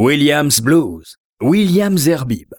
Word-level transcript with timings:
Williams 0.00 0.60
Blues, 0.60 1.16
Williams 1.42 2.06
Herbib. 2.06 2.54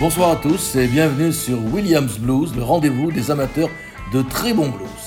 Bonsoir 0.00 0.32
à 0.32 0.36
tous 0.42 0.74
et 0.74 0.88
bienvenue 0.88 1.32
sur 1.32 1.64
Williams 1.72 2.18
Blues, 2.18 2.52
le 2.56 2.64
rendez-vous 2.64 3.12
des 3.12 3.30
amateurs 3.30 3.70
de 4.12 4.22
très 4.22 4.52
bons 4.52 4.70
blues. 4.70 5.03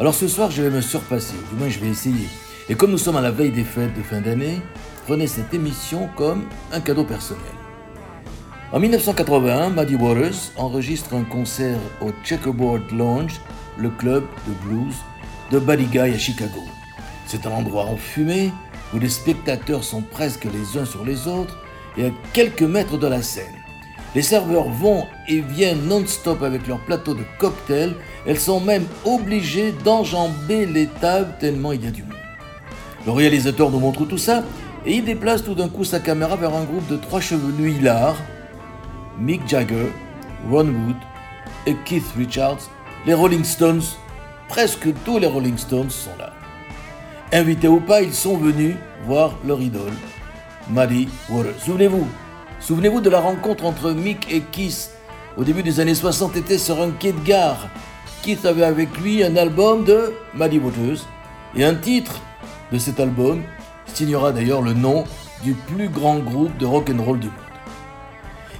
Alors 0.00 0.14
ce 0.14 0.28
soir, 0.28 0.50
je 0.50 0.62
vais 0.62 0.70
me 0.70 0.80
surpasser, 0.80 1.34
du 1.50 1.58
moins 1.58 1.68
je 1.68 1.78
vais 1.78 1.88
essayer. 1.88 2.26
Et 2.70 2.74
comme 2.74 2.90
nous 2.90 2.96
sommes 2.96 3.18
à 3.18 3.20
la 3.20 3.30
veille 3.30 3.50
des 3.50 3.64
fêtes 3.64 3.94
de 3.94 4.02
fin 4.02 4.22
d'année, 4.22 4.62
prenez 5.06 5.26
cette 5.26 5.52
émission 5.52 6.08
comme 6.16 6.46
un 6.72 6.80
cadeau 6.80 7.04
personnel. 7.04 7.42
En 8.72 8.80
1981, 8.80 9.68
Muddy 9.68 9.96
Waters 9.96 10.52
enregistre 10.56 11.12
un 11.14 11.24
concert 11.24 11.76
au 12.00 12.12
Checkerboard 12.24 12.90
Lounge, 12.92 13.42
le 13.76 13.90
club 13.90 14.24
de 14.48 14.54
blues 14.66 14.94
de 15.50 15.58
Buddy 15.58 15.84
Guy 15.84 15.98
à 15.98 16.18
Chicago. 16.18 16.62
C'est 17.26 17.44
un 17.44 17.50
endroit 17.50 17.84
enfumé 17.84 18.52
où 18.94 18.98
les 18.98 19.10
spectateurs 19.10 19.84
sont 19.84 20.00
presque 20.00 20.46
les 20.46 20.80
uns 20.80 20.86
sur 20.86 21.04
les 21.04 21.28
autres 21.28 21.58
et 21.98 22.06
à 22.06 22.10
quelques 22.32 22.62
mètres 22.62 22.96
de 22.96 23.06
la 23.06 23.20
scène. 23.20 23.59
Les 24.14 24.22
serveurs 24.22 24.68
vont 24.68 25.06
et 25.28 25.40
viennent 25.40 25.86
non-stop 25.86 26.42
avec 26.42 26.66
leur 26.66 26.80
plateau 26.80 27.14
de 27.14 27.22
cocktails. 27.38 27.94
Elles 28.26 28.40
sont 28.40 28.60
même 28.60 28.84
obligées 29.04 29.72
d'enjamber 29.84 30.66
les 30.66 30.86
tables 30.86 31.32
tellement 31.38 31.72
il 31.72 31.84
y 31.84 31.88
a 31.88 31.92
du 31.92 32.02
monde. 32.02 32.12
Le 33.06 33.12
réalisateur 33.12 33.70
nous 33.70 33.78
montre 33.78 34.04
tout 34.04 34.18
ça 34.18 34.42
et 34.84 34.94
il 34.94 35.04
déplace 35.04 35.44
tout 35.44 35.54
d'un 35.54 35.68
coup 35.68 35.84
sa 35.84 36.00
caméra 36.00 36.36
vers 36.36 36.54
un 36.54 36.64
groupe 36.64 36.86
de 36.88 36.96
trois 36.96 37.20
chevelus 37.20 37.72
hilars 37.72 38.16
Mick 39.18 39.46
Jagger, 39.46 39.92
Ron 40.50 40.66
Wood 40.66 40.96
et 41.66 41.76
Keith 41.84 42.04
Richards. 42.16 42.70
Les 43.06 43.14
Rolling 43.14 43.44
Stones, 43.44 43.82
presque 44.48 44.88
tous 45.04 45.18
les 45.18 45.26
Rolling 45.26 45.56
Stones 45.56 45.90
sont 45.90 46.16
là. 46.18 46.32
Invités 47.32 47.68
ou 47.68 47.80
pas, 47.80 48.02
ils 48.02 48.12
sont 48.12 48.36
venus 48.36 48.74
voir 49.06 49.34
leur 49.46 49.60
idole, 49.60 49.92
Muddy 50.68 51.08
Waters. 51.30 51.60
Souvenez-vous, 51.64 52.06
Souvenez-vous 52.60 53.00
de 53.00 53.08
la 53.08 53.20
rencontre 53.20 53.64
entre 53.64 53.90
Mick 53.92 54.30
et 54.30 54.42
Keith 54.42 54.90
au 55.38 55.44
début 55.44 55.62
des 55.62 55.80
années 55.80 55.94
60 55.94 56.36
était 56.36 56.58
sur 56.58 56.80
un 56.82 56.90
quai 56.90 57.12
de 57.12 57.20
gare. 57.20 57.68
Keith 58.22 58.44
avait 58.44 58.64
avec 58.64 58.98
lui 58.98 59.24
un 59.24 59.34
album 59.36 59.84
de 59.84 60.12
Muddy 60.34 60.58
Waters 60.58 61.06
et 61.56 61.64
un 61.64 61.74
titre 61.74 62.20
de 62.70 62.78
cet 62.78 63.00
album 63.00 63.42
signera 63.86 64.32
d'ailleurs 64.32 64.60
le 64.60 64.74
nom 64.74 65.04
du 65.42 65.54
plus 65.54 65.88
grand 65.88 66.18
groupe 66.18 66.56
de 66.58 66.66
rock 66.66 66.90
and 66.90 67.02
roll 67.02 67.18
du 67.18 67.28
monde. 67.28 67.36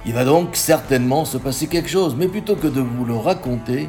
Il 0.07 0.13
va 0.13 0.25
donc 0.25 0.55
certainement 0.55 1.23
se 1.23 1.37
passer 1.37 1.67
quelque 1.67 1.89
chose, 1.89 2.15
mais 2.17 2.27
plutôt 2.27 2.55
que 2.55 2.67
de 2.67 2.81
vous 2.81 3.05
le 3.05 3.15
raconter, 3.15 3.87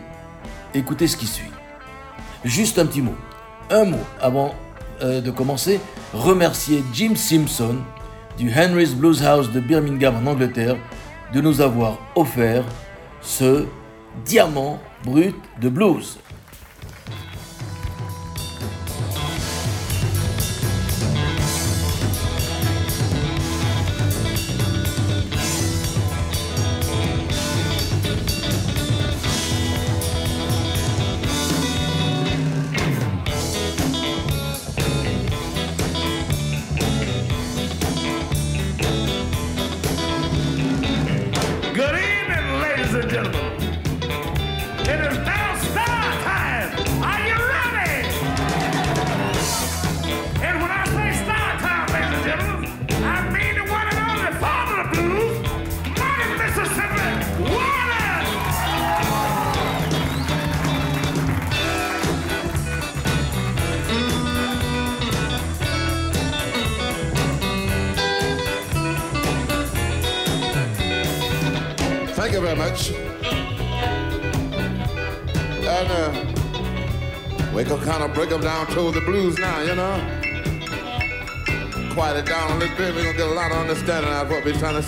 écoutez 0.74 1.06
ce 1.06 1.16
qui 1.16 1.26
suit. 1.26 1.50
Juste 2.44 2.78
un 2.78 2.84
petit 2.84 3.00
mot, 3.00 3.14
un 3.70 3.84
mot 3.84 4.04
avant 4.20 4.54
euh, 5.00 5.22
de 5.22 5.30
commencer, 5.30 5.80
remercier 6.12 6.84
Jim 6.92 7.14
Simpson 7.16 7.76
du 8.38 8.50
Henry's 8.50 8.94
Blues 8.94 9.22
House 9.22 9.50
de 9.52 9.60
Birmingham 9.60 10.16
en 10.16 10.30
Angleterre 10.30 10.76
de 11.32 11.40
nous 11.40 11.60
avoir 11.60 11.98
offert 12.14 12.64
ce 13.20 13.66
diamant 14.24 14.78
brut 15.04 15.36
de 15.60 15.68
blues. 15.68 16.18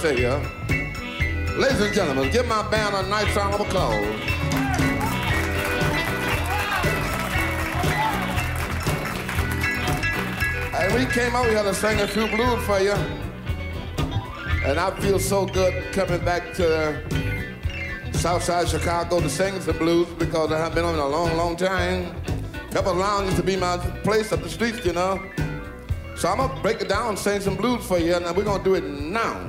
Ladies 0.04 1.80
and 1.80 1.94
gentlemen, 1.94 2.30
give 2.30 2.46
my 2.46 2.60
band 2.70 2.94
a 2.94 3.08
nice 3.08 3.34
round 3.34 3.54
of 3.54 3.60
applause. 3.62 4.04
And 10.74 10.92
we 10.92 11.06
came 11.10 11.34
out 11.34 11.46
here 11.46 11.62
to 11.62 11.72
sing 11.72 12.00
a 12.00 12.06
few 12.06 12.26
blues 12.28 12.62
for 12.66 12.80
you. 12.80 12.92
And 14.66 14.78
I 14.78 14.94
feel 15.00 15.18
so 15.18 15.46
good 15.46 15.90
coming 15.94 16.22
back 16.22 16.52
to 16.56 17.00
Southside 18.12 18.68
Chicago 18.68 19.20
to 19.20 19.30
sing 19.30 19.58
some 19.62 19.78
blues 19.78 20.08
because 20.18 20.52
I 20.52 20.58
have 20.58 20.74
been 20.74 20.84
on 20.84 20.98
a 20.98 21.08
long, 21.08 21.34
long 21.38 21.56
time. 21.56 22.14
Pepper 22.70 22.92
Lounge 22.92 23.24
used 23.24 23.38
to 23.38 23.42
be 23.42 23.56
my 23.56 23.78
place 24.02 24.32
up 24.32 24.42
the 24.42 24.50
streets, 24.50 24.84
you 24.84 24.92
know. 24.92 25.18
So 26.14 26.28
I'm 26.28 26.36
gonna 26.36 26.60
break 26.60 26.82
it 26.82 26.90
down, 26.90 27.08
and 27.08 27.18
sing 27.18 27.40
some 27.40 27.56
blues 27.56 27.86
for 27.86 27.98
you, 27.98 28.14
and 28.16 28.36
we're 28.36 28.44
gonna 28.44 28.62
do 28.62 28.74
it 28.74 28.84
now. 28.84 29.48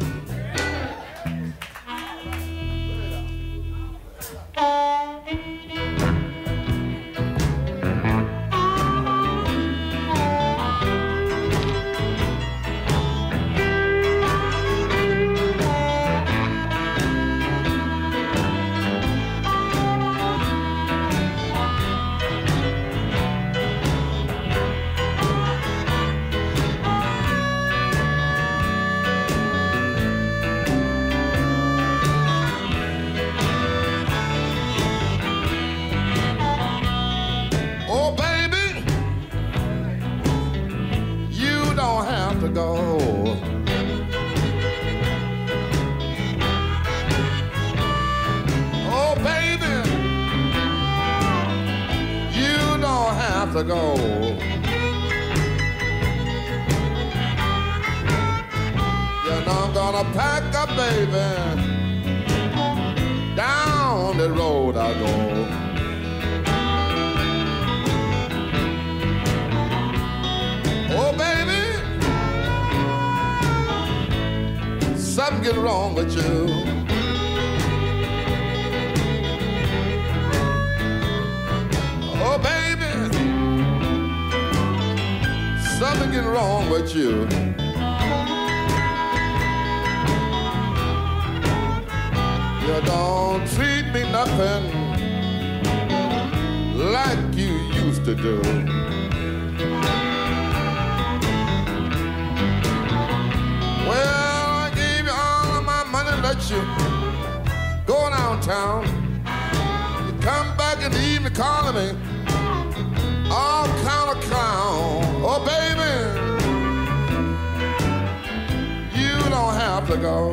month 119.85 119.99
ago. 119.99 120.31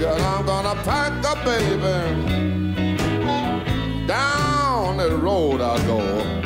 Yeah, 0.00 0.38
I'm 0.38 0.46
gonna 0.46 0.74
pack 0.82 1.24
a 1.24 1.34
baby. 1.44 2.36
Down 4.06 4.96
the 4.96 5.16
road 5.16 5.60
I 5.60 5.76
go. 5.86 6.43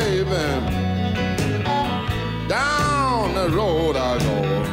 baby. 0.00 0.28
Down 2.48 3.34
the 3.34 3.48
road 3.50 3.96
I 3.96 4.18
go. 4.18 4.65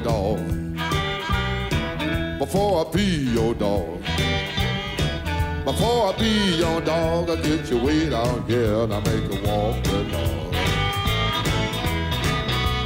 Dog. 0.00 0.38
Before 2.38 2.86
I 2.86 2.90
be 2.92 3.02
your 3.02 3.54
dog. 3.54 4.00
Before 5.64 6.12
I 6.12 6.16
be 6.18 6.56
your 6.56 6.80
dog, 6.80 7.28
I 7.30 7.36
get 7.36 7.68
your 7.68 7.82
weight 7.84 8.10
down 8.10 8.46
here 8.46 8.82
and 8.82 8.94
I 8.94 9.00
make 9.00 9.24
you 9.24 9.40
walk 9.46 9.82
the 9.84 10.04
dog. 10.04 10.54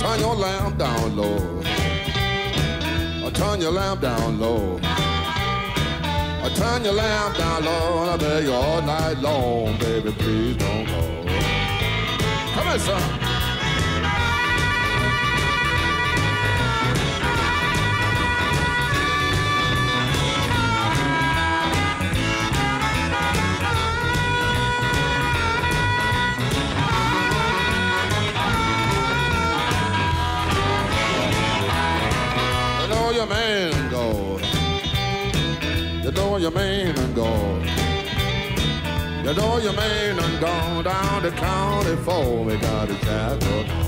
Turn 0.00 0.20
your 0.20 0.34
lamp 0.34 0.78
down 0.78 1.16
Lord. 1.16 1.66
I 1.66 3.30
turn 3.34 3.60
your 3.60 3.72
lamp 3.72 4.00
down 4.00 4.40
Lord. 4.40 4.80
I 4.84 6.50
turn 6.54 6.84
your 6.84 6.94
lamp 6.94 7.36
down 7.36 7.64
Lord. 7.64 8.08
and 8.08 8.10
I 8.10 8.16
beg 8.16 8.44
you 8.44 8.52
all 8.52 8.82
night 8.82 9.18
long, 9.18 9.78
baby, 9.78 10.12
please 10.12 10.56
don't 10.56 10.86
go. 10.86 11.24
Come 12.54 12.68
on, 12.68 12.78
son. 12.80 13.21
Know 36.14 36.36
your 36.36 36.50
man 36.50 36.98
and 36.98 37.14
go. 37.14 37.32
You 39.24 39.34
know 39.34 39.58
your 39.58 39.72
man 39.72 40.18
and 40.18 40.40
gone 40.40 40.84
down 40.84 41.22
the 41.22 41.30
county 41.30 41.96
for 41.96 42.44
me 42.44 42.56
got 42.56 42.90
a 42.90 42.94
jacket. 43.04 43.81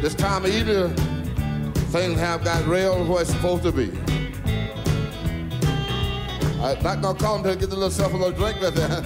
This 0.00 0.14
time 0.14 0.44
of 0.44 0.52
year, 0.52 0.88
things 1.90 2.18
have 2.18 2.42
got 2.42 2.66
real 2.66 3.04
where 3.04 3.22
it's 3.22 3.30
supposed 3.30 3.62
to 3.64 3.72
be. 3.72 3.90
I'm 6.62 6.82
not 6.82 7.02
gonna 7.02 7.18
call 7.18 7.36
him 7.36 7.42
to 7.44 7.56
get 7.56 7.70
a 7.70 7.74
little 7.74 7.90
self 7.90 8.12
a 8.12 8.16
little 8.16 8.32
drink 8.32 8.60
with 8.60 8.78
uh, 8.78 8.82
it. 8.82 9.04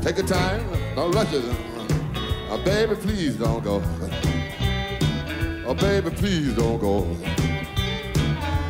Take 0.02 0.18
your 0.18 0.26
time, 0.26 0.62
don't 0.94 1.12
rush 1.12 1.32
it. 1.32 1.44
Uh, 1.44 2.54
uh, 2.54 2.64
baby, 2.64 2.94
please 2.94 3.36
don't 3.36 3.64
go. 3.64 3.82
Oh, 5.66 5.74
baby, 5.74 6.10
please 6.10 6.54
don't 6.54 6.78
go. 6.78 7.16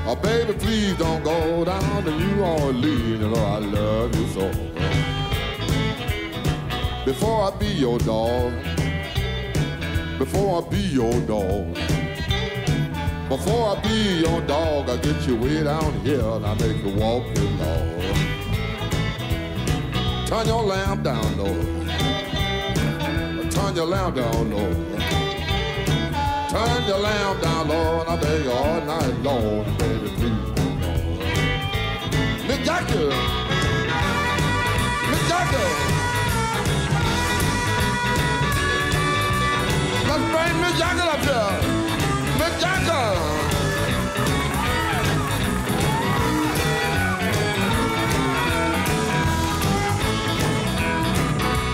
Oh, 0.08 0.14
baby, 0.14 0.52
please 0.52 0.96
don't 0.96 1.25
go 1.25 1.64
down 1.64 2.04
to 2.04 2.10
New 2.12 2.40
Orleans. 2.40 3.20
Know 3.20 3.34
I 3.34 3.58
love 3.58 4.14
you 4.14 4.28
so. 4.28 4.48
Before 7.04 7.50
I 7.52 7.56
be 7.58 7.66
your 7.66 7.98
dog, 7.98 8.52
before 10.16 10.62
I 10.62 10.68
be 10.68 10.78
your 10.78 11.20
dog, 11.22 11.75
before 13.28 13.76
I 13.76 13.80
be 13.82 14.20
your 14.20 14.40
dog, 14.42 14.88
I 14.90 14.96
get 14.98 15.26
you 15.26 15.34
way 15.34 15.64
down 15.64 15.92
here 16.04 16.20
and 16.20 16.46
I 16.46 16.54
make 16.54 16.84
you 16.84 16.94
walk 16.94 17.25
the 17.34 17.42
Lord. 17.58 18.16
Turn 20.28 20.46
your 20.46 20.62
lamp 20.62 21.02
down, 21.02 21.36
Lord. 21.36 21.90
Turn 23.50 23.75
your 23.75 23.86
lamp 23.86 24.14
down, 24.14 24.50
Lord. 24.52 24.95
Turn 26.48 26.86
your 26.86 26.98
lamp 26.98 27.42
down, 27.42 27.68
Lord. 27.68 28.06
I 28.06 28.16
beg 28.16 28.44
you 28.44 28.52
all 28.52 28.80
night 28.82 29.18
long, 29.22 29.64
baby, 29.78 30.08
please. 30.16 30.52
Mick 32.46 32.64
Jagger. 32.64 33.10
Mick 35.10 35.22
Jagger. 35.28 35.68
Let's 40.08 40.24
bring 40.32 40.54
Mick 40.62 40.76
Jagger 40.78 41.08
up 41.14 41.22
here. 41.26 41.54
Mick 42.38 42.54
Jagger. 42.60 43.08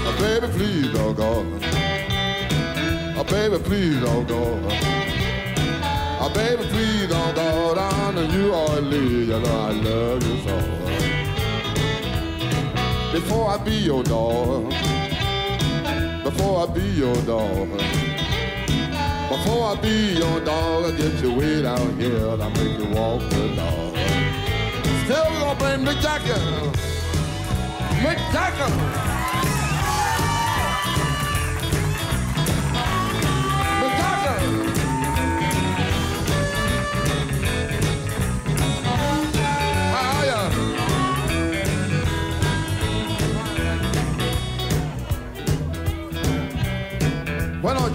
Oh, 0.07 0.15
baby, 0.19 0.47
please 0.57 0.93
don't 0.95 1.15
go. 1.15 1.82
Baby, 3.33 3.59
please 3.65 3.99
don't 3.99 4.29
go. 4.29 4.61
Oh, 6.21 6.31
baby, 6.35 6.65
please 6.69 7.09
don't 7.09 7.35
go 7.35 7.75
down 7.75 8.15
to 8.17 8.29
New 8.29 8.53
Orleans. 8.53 9.27
You 9.27 9.41
know 9.41 9.59
I 9.59 9.71
love 9.71 10.23
you 10.23 10.37
so. 10.45 10.57
Before 13.11 13.49
I 13.49 13.57
be 13.57 13.73
your 13.73 14.03
dog, 14.05 14.69
before 16.23 16.63
I 16.63 16.67
be 16.75 16.83
your 16.83 17.17
dog, 17.23 17.71
before 19.31 19.65
I 19.65 19.79
be 19.81 20.13
your 20.19 20.41
dog, 20.41 20.85
I 20.85 20.91
get 20.95 21.23
you 21.23 21.33
way 21.35 21.63
down 21.63 21.99
here 21.99 22.29
and 22.29 22.43
I 22.43 22.49
make 22.51 22.79
you 22.79 22.87
walk 22.95 23.23
the 23.31 23.57
dog. 23.57 23.97
Still 25.05 25.27
we 25.33 25.39
gonna 25.41 25.59
bring 25.59 25.87
Mick 25.87 26.03
Jagger, 26.03 26.37
Mick 28.05 28.19
Jagger. 28.31 29.12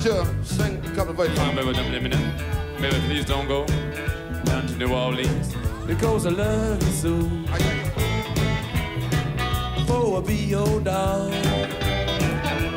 You 0.07 0.43
sing 0.43 0.77
a 0.85 0.95
couple 0.95 1.11
of 1.11 1.17
verses? 1.17 1.37
Come 1.37 1.55
baby, 1.55 2.99
please 3.07 3.25
don't 3.25 3.47
go. 3.47 3.65
Down 4.45 4.65
to 4.67 4.75
New 4.77 4.93
Orleans. 4.93 5.53
Because 5.85 6.25
I 6.25 6.29
love 6.29 6.81
you 6.81 6.91
so. 6.91 7.13
Before 9.75 10.17
I 10.17 10.21
be 10.25 10.35
your 10.35 10.79
dog, 10.79 11.31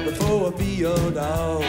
before 0.05 0.49
I 0.49 0.57
be 0.57 0.65
your 0.65 1.11
dog, 1.13 1.63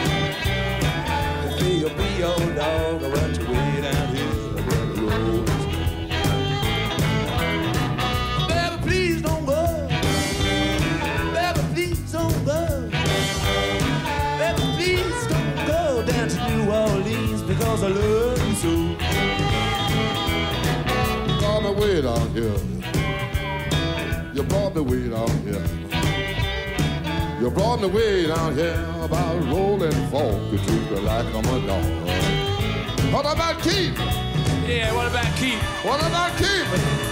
before 1.44 1.90
I 1.90 1.94
be 1.96 2.08
your 2.18 2.38
dog, 2.56 3.02
I 3.02 3.08
want 3.08 3.38
you 3.38 3.46
way 3.46 3.80
down 3.82 4.16
here 4.16 5.51
Because 17.82 17.96
I 17.96 18.06
love 18.06 18.64
you 18.64 18.96
brought 21.40 21.62
me 21.64 21.70
way 21.80 22.00
down 22.00 22.28
here. 22.30 22.60
You 24.34 24.42
brought 24.44 24.76
me 24.76 24.82
way 24.82 25.08
down 25.08 25.28
here. 25.42 25.66
You 27.40 27.50
brought 27.50 27.80
me 27.80 27.88
way 27.88 28.28
down 28.28 28.54
here 28.54 28.86
about 29.02 29.44
rolling 29.46 29.90
folk 30.10 30.50
to 30.50 30.58
treat 30.58 30.90
me 30.92 31.00
like 31.00 31.26
I'm 31.34 31.44
a 31.44 31.66
dog. 31.66 33.12
What 33.12 33.26
about 33.26 33.60
Keith? 33.60 33.98
Yeah, 34.68 34.94
what 34.94 35.08
about 35.08 35.36
Keith? 35.36 35.60
What 35.84 36.00
about 36.06 36.38
Keith? 36.38 37.11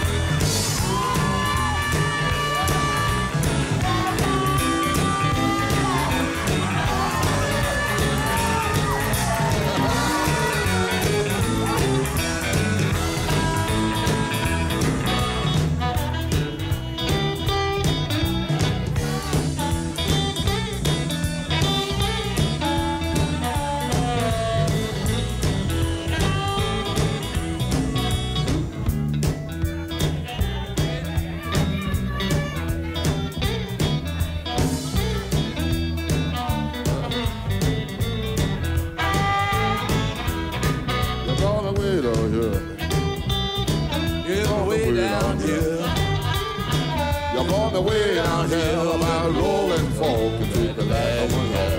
You 47.81 47.87
way 47.87 48.13
down 48.13 48.47
here 48.47 48.77
about 48.77 49.33
rolling 49.33 49.89
folk 49.97 50.39
to 50.39 50.45
treat 50.53 50.77
me 50.77 50.83
like 50.83 51.31
a. 51.31 51.71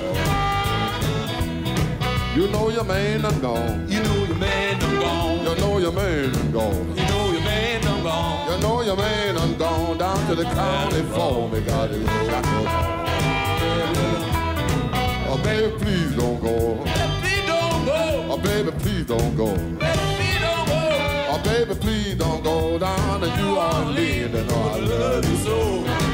You 2.35 2.49
know 2.49 2.71
your 2.71 2.83
man 2.83 3.21
done 3.21 3.41
gone. 3.41 3.87
You 3.89 4.03
know 4.03 4.25
your 4.25 4.37
man 4.37 4.81
done 4.81 5.01
gone. 5.01 5.39
You 5.47 5.55
know 5.61 5.79
your 5.79 5.93
man 5.93 6.33
done 6.33 6.51
gone. 6.51 6.97
You 6.97 7.05
know 7.07 7.31
your 7.31 7.43
man 7.43 7.81
done 7.83 8.03
gone. 8.03 8.51
You 8.51 8.59
know 8.63 8.83
your 8.83 8.97
man 8.97 9.35
done 9.37 9.55
gone 9.59 9.99
down 9.99 10.27
to 10.27 10.35
the 10.35 10.45
county 10.45 11.03
for 11.15 11.49
me, 11.49 11.61
got 11.61 11.91
his 11.91 12.05
shackles 12.05 12.67
on. 12.67 13.07
Oh, 15.29 15.41
baby, 15.45 15.71
please 15.79 16.17
don't 16.17 16.41
go. 16.43 16.75
Baby, 16.83 17.13
Please 17.23 17.47
don't 17.47 17.85
go. 17.85 18.27
Oh, 18.29 18.39
baby, 18.39 18.71
please 18.73 19.07
don't 19.07 19.37
go. 19.37 19.55
Go. 19.55 19.79
Oh, 19.83 20.02
baby, 21.45 21.75
please 21.75 22.15
don't 22.17 22.43
go 22.43 22.79
down 22.79 23.21
to 23.21 23.37
New 23.37 23.57
Orleans. 23.57 24.35
And 24.35 24.51
oh, 24.51 24.71
I 24.75 24.79
love 24.79 25.25
you 25.25 25.37
so. 25.37 26.12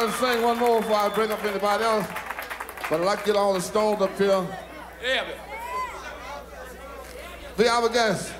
I 0.00 0.06
gotta 0.06 0.16
sing 0.16 0.42
one 0.42 0.58
more 0.58 0.80
before 0.80 0.96
I 0.96 1.08
bring 1.10 1.30
up 1.30 1.44
anybody 1.44 1.84
else. 1.84 2.06
But 2.88 3.02
I'd 3.02 3.04
like 3.04 3.18
to 3.18 3.26
get 3.26 3.36
all 3.36 3.52
the 3.52 3.60
stones 3.60 4.00
up 4.00 4.16
here. 4.16 4.46
Yeah, 5.04 5.24
man. 5.24 5.34
Be 7.58 7.68
our 7.68 7.86
guest. 7.90 8.32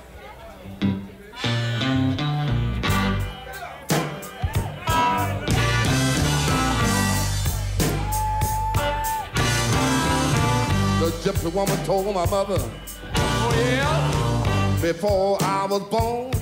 The 10.99 11.11
gypsy 11.23 11.53
woman 11.53 11.77
told 11.85 12.07
my 12.15 12.25
mother 12.25 12.57
Oh, 13.17 13.53
yeah? 13.55 14.79
before 14.81 15.37
I 15.43 15.67
was 15.67 15.83
born, 15.91 16.33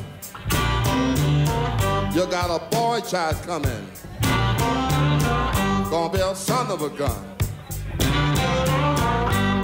you 2.15 2.25
got 2.31 2.51
a 2.55 2.65
boy 2.71 3.01
child 3.01 3.43
coming. 3.43 3.98
Gonna 5.90 6.12
be 6.12 6.20
a 6.20 6.35
son 6.35 6.70
of 6.70 6.83
a 6.83 6.90
gun. 6.90 7.37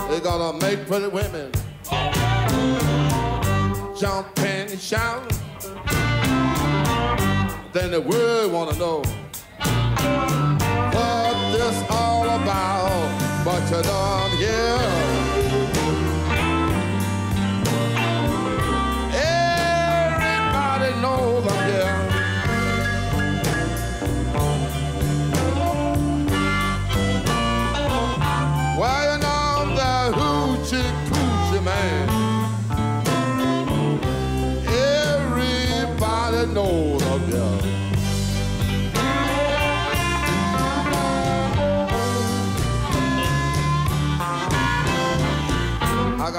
They 0.09 0.21
gonna 0.21 0.59
make 0.59 0.87
pretty 0.87 1.09
women 1.09 1.53
jump 4.01 4.39
and 4.39 4.81
shout. 4.81 5.29
Then 7.75 7.91
the 7.91 8.01
world 8.01 8.53
wanna 8.53 8.79
know 8.79 9.03
what 10.95 11.53
this 11.53 11.91
all 11.91 12.25
about. 12.25 13.45
But 13.45 13.63
you 13.71 13.83
know 13.83 14.21
I'm 14.23 14.39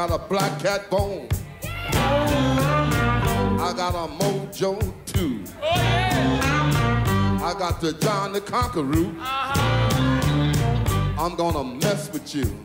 got 0.08 0.22
a 0.22 0.28
black 0.30 0.60
cat 0.60 0.88
bone. 0.90 1.28
I 1.92 3.74
got 3.76 3.96
a 3.96 4.08
mojo 4.08 4.80
too. 5.06 5.44
Oh, 5.64 5.66
yeah? 5.66 7.40
I 7.44 7.58
got 7.58 7.82
the 7.82 7.94
John 7.94 8.34
the 8.34 8.42
Conqueror. 8.42 9.12
I'm 11.18 11.36
gonna 11.36 11.64
mess 11.64 12.12
with 12.14 12.36
you. 12.36 12.56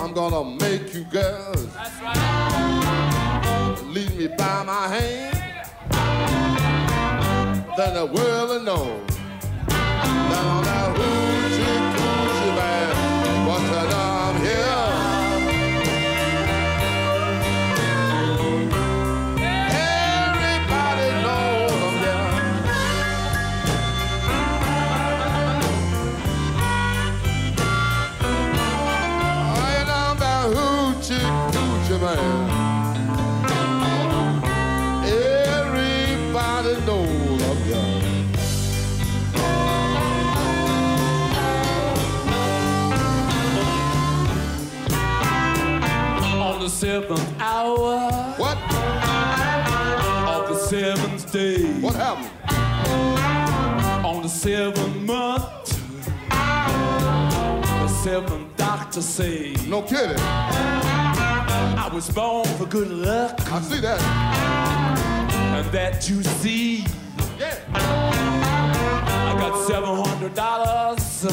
I'm 0.00 0.12
gonna 0.12 0.44
make 0.56 0.92
you 0.92 1.04
girls 1.04 1.72
That's 1.72 2.02
right. 2.02 3.76
lead 3.86 4.14
me 4.18 4.26
by 4.26 4.62
my 4.64 4.88
hand. 4.88 5.36
Then 7.76 7.94
the 7.94 8.04
world 8.04 8.50
will 8.50 8.60
know 8.60 9.00
that 9.66 10.44
I'm 10.44 10.62
that 10.64 10.94
coochie 10.94 12.54
man. 12.54 12.94
But 13.46 13.62
you 13.62 13.70
know 13.70 13.78
I'm 13.78 14.04
here. 14.04 14.09
Seventh 51.30 51.32
day, 51.32 51.80
What 51.80 51.94
happened? 51.94 52.30
on 54.04 54.22
the 54.22 54.28
seventh 54.28 54.96
month, 55.02 55.78
the 56.28 57.88
seventh 57.88 58.56
doctor 58.56 59.00
say 59.02 59.54
No 59.66 59.82
kidding. 59.82 60.16
I 60.18 61.88
was 61.92 62.10
born 62.10 62.46
for 62.58 62.66
good 62.66 62.88
luck, 62.90 63.38
I 63.52 63.60
see 63.60 63.80
that. 63.80 64.00
and 65.56 65.66
that 65.72 66.08
you 66.08 66.22
see, 66.22 66.84
Yeah. 67.38 67.56
I 67.74 69.36
got 69.38 69.66
seven 69.66 70.04
hundred 70.04 70.34
dollars. 70.34 71.26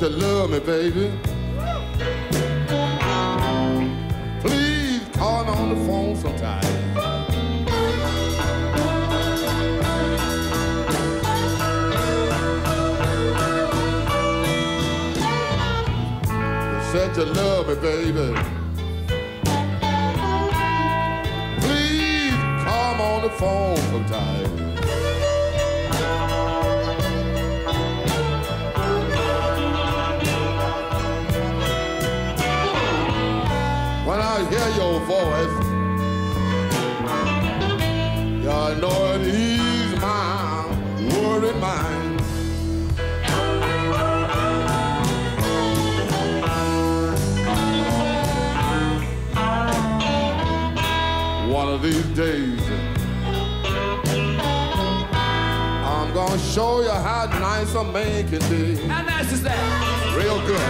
You 0.00 0.08
love 0.08 0.50
me, 0.50 0.58
baby. 0.60 1.12
Please 4.40 5.02
call 5.12 5.46
on 5.46 5.68
the 5.68 5.76
phone 5.86 6.16
sometime. 6.16 6.62
Said 16.90 17.16
you 17.16 17.24
love 17.24 17.68
me, 17.68 17.74
baby. 17.74 18.34
Please 21.60 22.34
call 22.64 22.94
me 22.94 23.02
on 23.02 23.22
the 23.22 23.30
phone 23.38 23.76
sometime. 23.76 24.79
Days, 52.20 52.60
I'm 55.92 56.12
gonna 56.12 56.38
show 56.38 56.82
you 56.82 56.90
how 56.90 57.24
nice 57.40 57.74
a 57.74 57.82
man 57.82 58.28
can 58.28 58.40
be. 58.50 58.76
How 58.88 59.02
nice 59.02 59.32
is 59.32 59.42
that? 59.42 59.56
Real 60.14 60.38
good. 60.46 60.60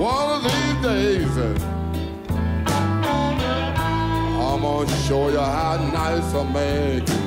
One 0.00 0.28
of 0.36 0.42
these 0.42 0.76
days, 0.82 1.36
I'm 4.40 4.62
gonna 4.62 4.88
show 5.06 5.28
you 5.28 5.38
how 5.38 5.76
nice 5.92 6.32
a 6.32 6.44
man 6.44 7.04
can 7.04 7.18
be. 7.18 7.23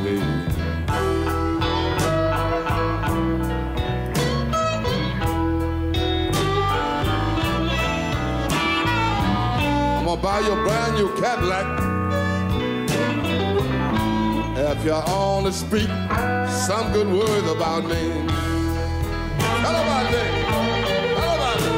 I'm 10.17 10.23
buy 10.23 10.39
your 10.39 10.55
brand 10.63 10.95
new 10.95 11.09
Cadillac. 11.21 11.67
If 14.57 14.83
you 14.83 14.93
only 14.93 15.51
speak 15.51 15.89
some 16.49 16.91
good 16.91 17.07
words 17.07 17.47
about 17.51 17.83
me. 17.83 18.25
Tell 19.61 19.75
about 19.75 20.11
me. 20.11 20.23
Tell 21.17 21.31
about 21.35 21.59
me. 21.61 21.69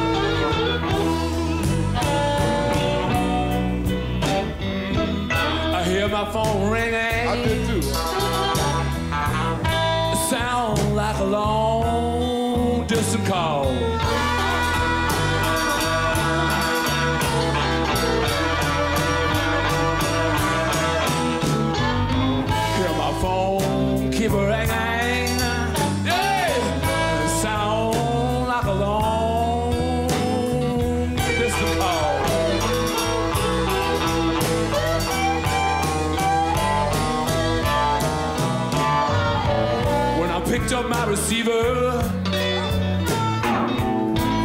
I 5.74 5.84
hear 5.84 6.08
my 6.08 6.24
phone 6.32 6.70
ringing. 6.70 6.94
I 6.94 7.36
did 7.44 7.66
too. 7.66 7.82
Sound 10.30 10.96
like 10.96 11.18
a 11.18 11.24
long 11.24 11.69
picked 40.60 40.72
up 40.72 40.88
my 40.88 41.06
receiver, 41.06 42.00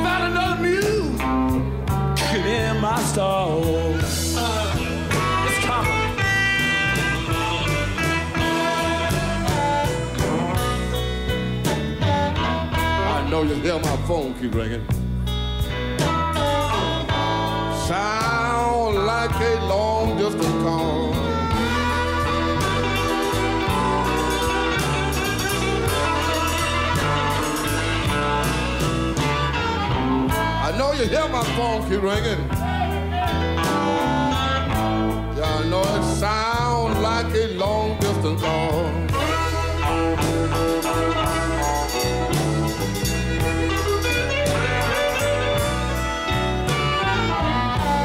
found 0.03 0.23
another 0.31 0.61
mule 0.61 2.15
kicking 2.15 2.45
in 2.45 2.79
my 2.79 2.99
stall. 3.03 3.63
Uh, 3.63 4.75
it's 5.47 5.65
coming. 5.65 6.15
I 13.07 13.27
know 13.29 13.43
you 13.43 13.55
hear 13.55 13.79
my 13.79 13.97
phone 14.07 14.33
keep 14.35 14.53
ringing. 14.55 14.85
Sound 17.87 19.05
like 19.05 19.35
a 19.41 19.65
long 19.65 20.17
distance 20.17 20.63
call. 20.63 21.04
I 30.75 30.77
know 30.77 30.91
you 30.91 31.05
hear 31.07 31.25
my 31.29 31.41
phone 31.55 31.83
keep 31.89 32.01
ringing. 32.01 32.49
Yeah, 35.37 35.59
I 35.59 35.63
know 35.69 35.79
it 35.79 36.03
sound 36.17 37.01
like 37.01 37.33
a 37.33 37.47
long 37.53 37.97
distance 37.97 38.41
call. 38.41 38.85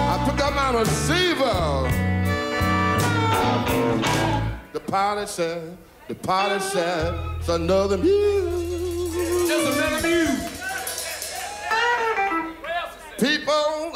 I 0.06 0.16
took 0.28 0.40
out 0.40 0.54
my 0.54 0.70
receiver. 0.78 1.90
The 4.72 4.80
pilot 4.86 5.28
said, 5.28 5.76
the 6.06 6.14
pilot 6.14 6.62
said, 6.62 7.14
it's 7.40 7.48
another 7.48 7.98
mule. 7.98 8.49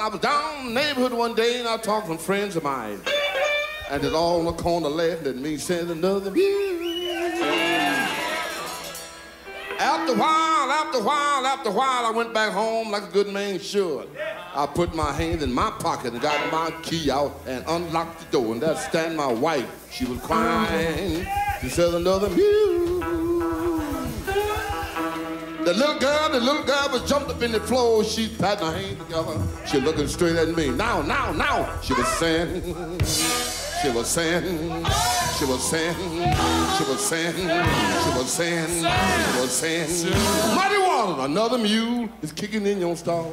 I 0.05 0.09
was 0.09 0.21
down 0.21 0.67
in 0.67 0.75
the 0.75 0.81
neighborhood 0.83 1.15
one 1.15 1.35
day 1.35 1.61
and 1.61 1.67
I 1.67 1.79
talked 1.79 2.09
to 2.09 2.13
some 2.13 2.19
friends 2.19 2.57
of 2.57 2.63
mine. 2.63 3.01
And 3.89 4.05
it's 4.05 4.13
all 4.13 4.41
on 4.41 4.45
the 4.45 4.53
corner 4.53 4.91
laughing 4.91 5.29
at 5.29 5.37
me, 5.37 5.57
saying 5.57 5.91
another. 5.91 6.29
After 9.79 10.13
a 10.13 10.17
while, 10.17 10.71
after 10.71 10.99
a 10.99 11.03
while, 11.03 11.47
after 11.47 11.71
a 11.71 11.73
while, 11.73 12.05
I 12.05 12.11
went 12.15 12.35
back 12.35 12.53
home 12.53 12.91
like 12.91 13.05
a 13.05 13.13
good 13.13 13.29
man 13.29 13.59
should. 13.59 14.11
I 14.55 14.67
put 14.67 14.95
my 14.95 15.11
hand 15.11 15.41
in 15.41 15.51
my 15.51 15.71
pocket 15.71 16.13
and 16.13 16.21
got 16.21 16.53
my 16.53 16.71
key 16.83 17.11
out 17.11 17.41
and 17.47 17.65
unlocked 17.67 18.31
the 18.31 18.39
door. 18.39 18.53
And 18.53 18.61
there 18.61 18.77
stand 18.77 19.17
my 19.17 19.33
wife. 19.33 19.89
She 19.91 20.05
was 20.05 20.21
crying. 20.21 21.27
She 21.63 21.71
said 21.71 21.95
another 21.95 22.29
mule. 22.29 22.84
The 25.65 25.73
little 25.73 25.99
girl, 25.99 26.29
the 26.29 26.41
little 26.41 26.63
girl 26.63 26.91
was 26.93 27.09
jumped 27.09 27.31
up 27.31 27.41
in 27.43 27.51
the 27.51 27.61
floor. 27.61 28.05
She 28.05 28.29
patting 28.29 28.67
her 28.67 28.73
hands 28.77 28.99
together. 29.03 29.41
She 29.67 29.81
looking 29.81 30.07
straight 30.09 30.37
at 30.37 30.49
me. 30.55 30.69
Now, 30.69 31.01
now, 31.01 31.33
now. 31.33 31.81
She 31.81 31.95
was 31.95 32.07
saying, 32.19 32.61
she 33.81 33.91
was 33.91 34.07
saying, 34.07 34.45
she 35.39 35.47
was 35.47 35.63
saying, 35.71 35.97
she 35.97 36.85
was 36.85 37.01
saying, 37.01 37.35
she 37.35 38.19
was 38.19 38.31
saying, 38.31 38.69
she 38.69 39.41
was 39.41 39.51
saying, 39.51 40.11
Muddy 40.55 40.79
water, 40.79 41.23
another 41.23 41.57
mule 41.57 42.11
is 42.21 42.31
kicking 42.33 42.67
in 42.67 42.81
your 42.81 42.95
stall. 42.95 43.33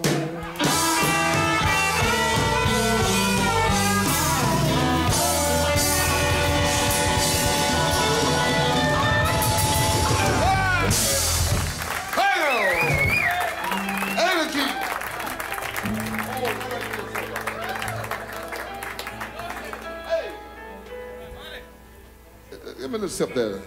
Give 22.91 22.99
me 22.99 23.05
a 23.05 23.09
sip 23.09 23.33
there. 23.33 23.61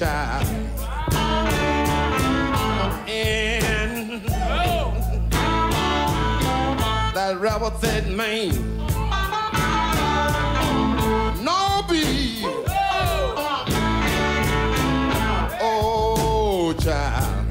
Child. 0.00 0.46
And 3.06 4.22
that 7.14 7.36
rebel 7.38 7.68
that 7.68 8.08
man. 8.08 8.48
No 11.44 11.84
B. 11.86 12.42
Oh, 15.60 16.74
child. 16.80 17.46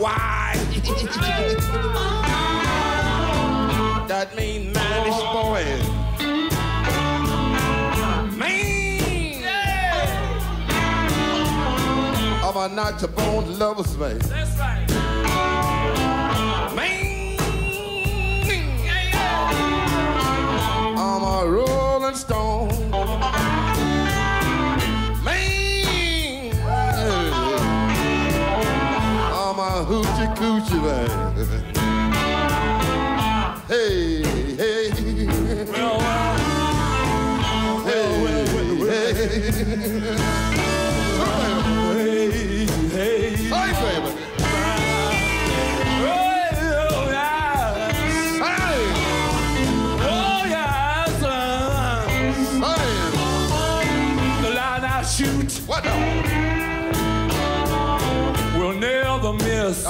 Why? 0.00 1.62
I'm 12.68 12.74
a 12.74 12.76
not 12.76 13.00
your 13.00 13.08
bone 13.12 13.58
lover's 13.58 13.96
man. 13.96 14.18
That's 14.18 14.58
right. 14.58 14.86
Man. 16.76 17.38
I'm 20.98 21.22
a 21.22 21.46
rolling 21.50 22.14
stone. 22.14 22.68
Man. 25.24 26.52
I'm 29.32 29.58
a 29.58 29.84
hoochie 29.88 30.28
coochie 30.36 30.82
man. 30.82 31.08
Hey, 33.68 34.22
hey. 34.56 34.90
Uh, 35.72 35.98
well, 37.84 38.12
well, 38.22 38.86
Hey, 38.90 39.40
hey. 39.40 40.37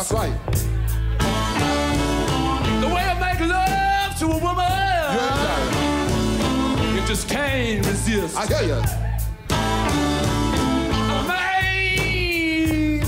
That's 0.09 0.21
right. 0.23 0.33
The 2.81 2.87
way 2.87 3.03
I 3.03 3.15
make 3.21 3.41
love 3.41 4.19
to 4.19 4.25
a 4.27 4.39
woman, 4.39 4.65
it. 6.89 6.95
you 6.95 7.03
just 7.07 7.29
can't 7.29 7.85
resist. 7.87 8.35
I 8.35 8.47
hear 8.47 8.63
you. 8.69 8.83
I'm 9.51 11.25
a 11.25 11.29
man, 11.29 13.03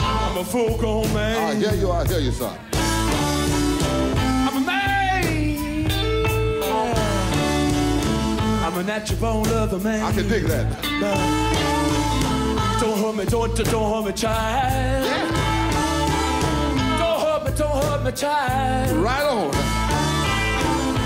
I'm 0.00 0.38
a 0.38 0.44
full-grown 0.44 1.12
man. 1.12 1.36
I 1.36 1.54
hear 1.56 1.74
you. 1.74 1.90
I 1.90 2.06
hear 2.06 2.20
you, 2.20 2.32
son. 2.32 2.58
I'm 4.48 4.56
a 4.56 4.60
man. 4.60 5.90
I'm 8.64 8.78
a 8.78 8.82
natural 8.82 9.18
born 9.20 9.44
lover 9.50 9.78
man. 9.78 10.02
I 10.02 10.12
can 10.12 10.26
dig 10.26 10.44
that. 10.44 11.75
Don't 12.86 12.98
hurt 13.00 13.14
me, 13.16 13.24
don't, 13.24 13.52
don't 13.56 13.92
hurt 13.92 14.04
me, 14.06 14.12
child. 14.12 15.04
Yeah. 15.06 15.26
Don't 17.00 17.20
hurt 17.20 17.44
me, 17.44 17.50
don't 17.58 17.82
hurt 17.82 18.04
me, 18.04 18.12
child. 18.12 18.96
Right 18.98 19.24
on. 19.24 19.50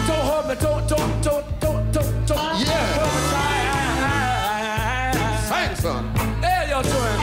Don't 0.06 0.26
hurt 0.30 0.46
me, 0.46 0.54
don't, 0.60 0.86
don't, 0.86 1.22
don't, 1.22 1.44
don't, 1.58 1.90
don't, 1.92 2.26
don't 2.26 2.60
Yeah. 2.60 2.84
hurt 2.98 3.12
me, 3.16 3.20
child. 3.32 5.16
Thanks, 5.48 5.80
son. 5.80 6.12
There 6.42 6.68
you're 6.68 6.82
doing. 6.82 7.18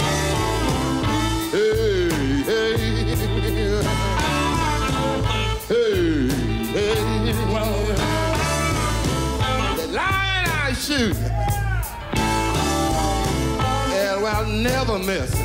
Hey, 1.54 2.10
hey. 2.50 2.78
Hey, 5.67 6.30
hey. 6.74 7.34
Well, 7.54 7.76
The 9.76 9.86
line 9.93 10.50
I 10.50 10.74
shoot. 10.74 11.15
Never 14.63 14.98
miss 14.98 15.32
it. 15.34 15.39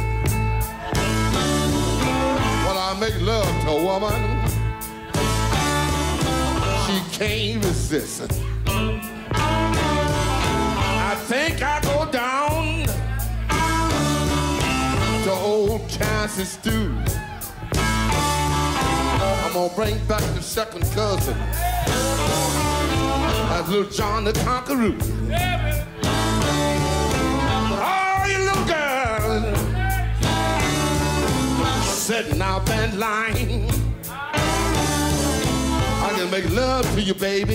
When 2.67 2.77
I 2.77 2.97
make 2.99 3.21
love 3.21 3.47
to 3.65 3.71
a 3.71 3.83
woman, 3.83 4.41
she 6.87 7.01
can't 7.19 7.65
resist 7.65 8.23
it. 8.23 8.33
I 8.67 8.69
think 11.27 11.63
I 11.63 11.81
go 11.83 12.07
down 12.11 12.87
to 15.25 15.31
old 15.31 15.89
Kansas 15.89 16.51
stew. 16.51 16.95
I'm 19.45 19.53
gonna 19.53 19.75
bring 19.75 19.99
back 20.07 20.23
the 20.35 20.43
second 20.43 20.83
cousin. 20.93 21.37
That's 23.49 23.69
little 23.69 23.91
John 23.91 24.25
the 24.25 24.33
Conqueror. 24.33 24.95
All 24.95 24.99
sitting 32.03 32.43
up 32.43 32.67
that 32.67 32.93
line. 32.95 33.71
I 36.03 36.13
can 36.17 36.29
make 36.33 36.51
love 36.51 36.85
to 36.97 37.01
you, 37.01 37.15
baby, 37.15 37.55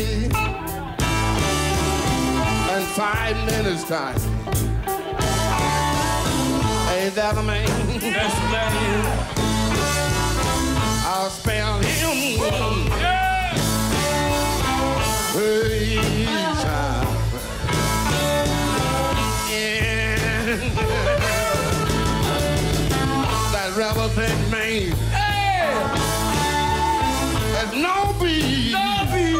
in 2.74 2.84
five 2.96 3.36
minutes 3.46 3.84
time. 3.84 4.16
Ain't 6.96 7.14
that 7.16 7.36
a 7.38 7.44
man? 7.44 7.68
yes, 8.00 8.34
man. 8.50 9.06
I'll 11.06 11.30
spell 11.30 11.80
him. 11.80 12.88
Yeah. 12.88 13.54
Hey, 15.34 16.00
thing 24.10 24.52
man 24.52 24.92
Hey, 25.12 25.70
has 27.56 27.72
no 27.74 28.14
beat. 28.22 28.74
Bobby. 28.74 29.34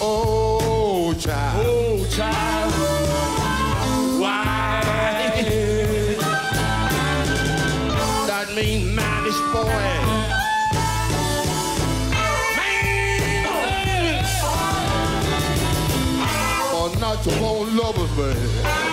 Oh, 0.00 1.14
child. 1.18 1.66
Oh, 1.66 2.06
child. 2.10 2.72
Why? 4.20 4.80
That 8.26 8.46
mean 8.54 8.94
manish 8.96 9.40
boy. 9.52 10.08
Not 17.00 17.26
your 17.26 17.34
own 17.44 17.76
lovers, 17.76 18.16
man. 18.16 18.91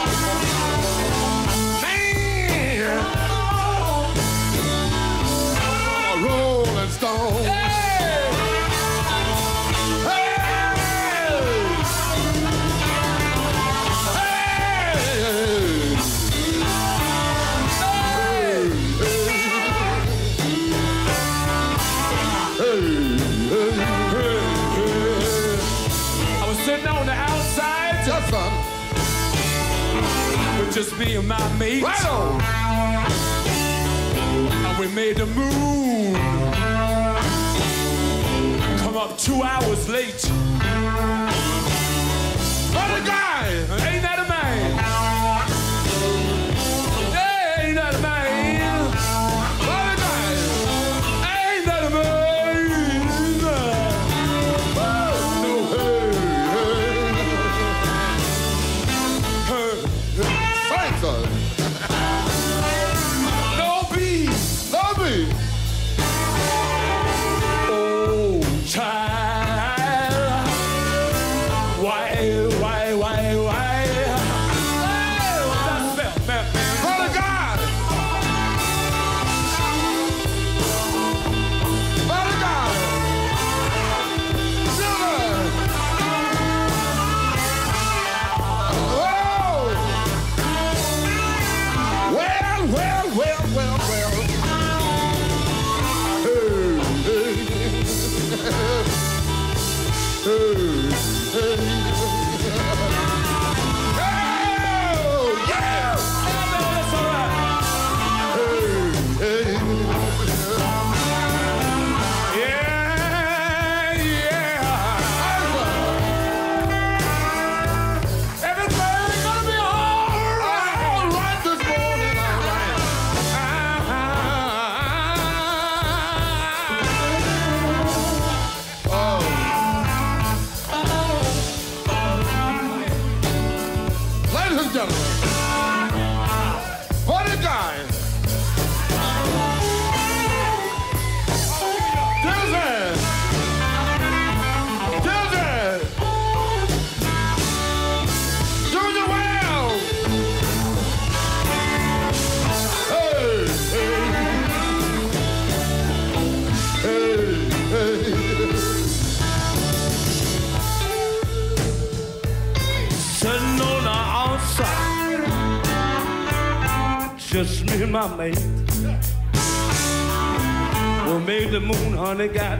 just 30.83 30.97
me 30.97 31.17
and 31.17 31.27
my 31.27 31.57
mate, 31.57 31.83
Right 31.83 32.05
on. 32.05 32.39
And 34.65 34.79
we 34.79 34.87
made 34.95 35.17
the 35.17 35.25
moon. 35.25 36.13
Come 38.77 38.95
up 38.95 39.17
two 39.17 39.43
hours 39.43 39.89
late. 39.89 40.23
What 42.75 42.89
a 42.97 43.03
guy! 43.05 43.47
Ain't 43.89 44.03
that 44.03 44.19
a 44.25 44.29
man? 44.29 44.88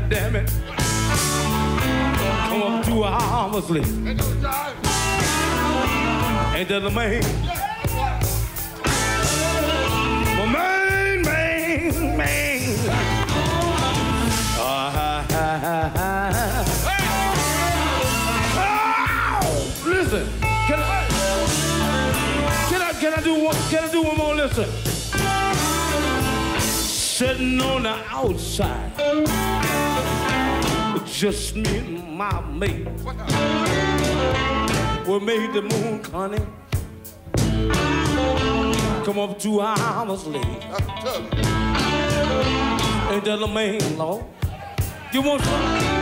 Damn 0.09 0.35
it. 0.37 0.49
Come 2.47 2.63
up 2.63 2.83
to 2.85 3.03
hours 3.03 3.69
late. 3.69 3.85
Ain't 6.55 6.67
that 6.67 6.81
the 6.81 6.89
main? 6.89 7.21
My 10.35 10.45
main, 10.51 11.21
main, 11.21 12.17
main. 12.17 12.75
Ah, 14.57 14.89
ha, 14.95 15.25
ha, 15.29 15.47
ha, 15.63 15.77
ha. 15.95 16.65
Listen, 19.85 20.25
can 20.41 20.79
I, 20.79 20.83
can 22.99 23.13
I, 23.13 23.21
do 23.21 23.33
can 23.69 23.83
I 23.83 23.85
do 23.91 24.01
one 24.01 24.17
more 24.17 24.33
listen? 24.33 24.69
Sitting 26.59 27.61
on 27.61 27.83
the 27.83 27.95
outside 28.09 28.88
just 31.19 31.53
me 31.53 31.79
and 31.79 32.17
my 32.17 32.39
mate. 32.49 32.87
We 35.05 35.19
made 35.19 35.51
the 35.51 35.61
moon, 35.63 36.01
honey. 36.05 36.39
Come 39.03 39.19
up 39.19 39.37
two 39.37 39.59
hours 39.59 40.25
late. 40.27 40.45
Ain't 43.11 43.25
that 43.25 43.37
the 43.37 43.47
main 43.53 43.97
law? 43.97 44.23
You 45.11 45.21
want 45.21 45.41
some? 45.43 45.98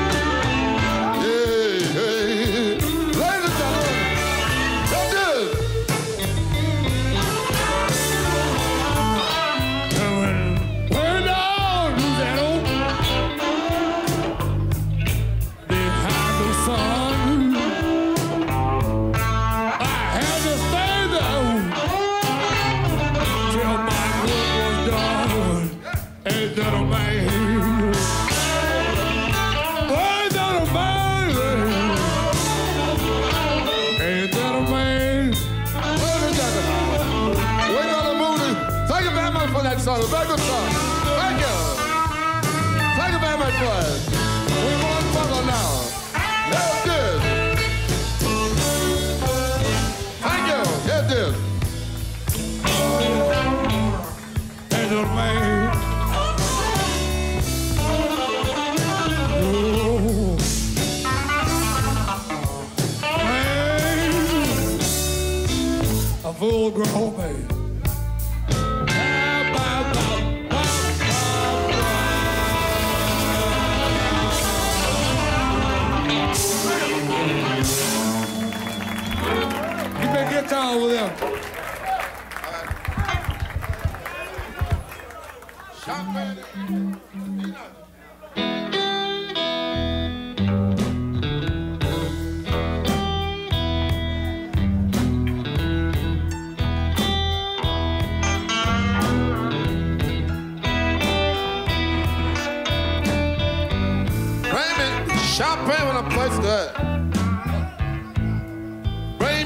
full 66.38 66.70
grown 66.70 67.18
man. 67.18 67.57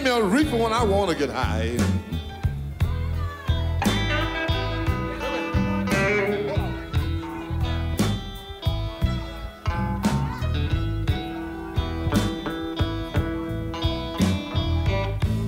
me 0.04 0.10
a 0.10 0.24
reefer 0.24 0.58
when 0.58 0.74
I 0.74 0.84
want 0.84 1.12
to 1.12 1.18
get 1.18 1.30
high. 1.30 1.78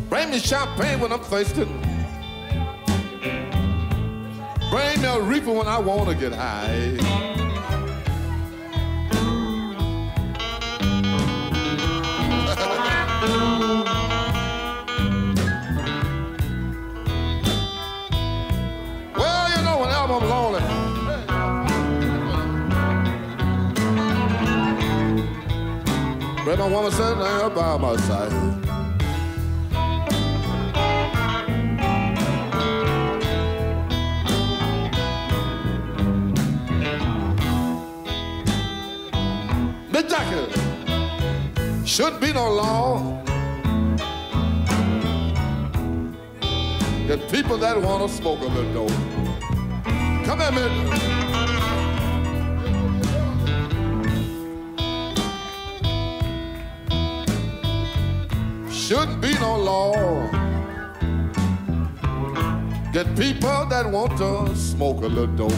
Bring 0.10 0.30
me 0.30 0.40
champagne 0.40 1.00
when 1.00 1.12
I'm 1.12 1.20
thirsty. 1.20 1.66
Bring 4.70 5.02
me 5.02 5.08
a 5.08 5.22
reefer 5.22 5.52
when 5.52 5.68
I 5.68 5.80
want 5.80 6.10
to 6.10 6.16
get 6.16 6.34
high. 6.34 7.23
Bring 26.56 26.70
my 26.70 26.76
woman 26.76 26.92
sitting 26.92 27.18
there 27.18 27.50
by 27.50 27.78
my 27.78 27.96
side. 27.98 28.32
Jackie, 40.08 41.88
shouldn't 41.88 42.22
be 42.22 42.32
no 42.34 42.52
law. 42.52 43.24
Get 47.08 47.32
people 47.32 47.58
that 47.58 47.82
want 47.82 48.08
to 48.08 48.16
smoke 48.16 48.42
a 48.42 48.46
little 48.46 48.86
dope. 48.86 48.92
Come 50.24 50.40
here, 50.40 50.52
Miss. 50.52 51.13
Shouldn't 58.94 59.22
be 59.22 59.34
no 59.40 59.56
law. 59.58 59.92
Get 62.92 63.08
people 63.18 63.66
that 63.66 63.90
want 63.92 64.16
to 64.20 64.56
smoke 64.56 65.02
a 65.02 65.08
little 65.08 65.36
dope. 65.36 65.52